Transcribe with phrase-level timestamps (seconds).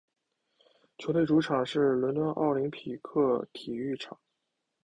[0.97, 4.17] 球队主场是伦敦奥林匹克体育场。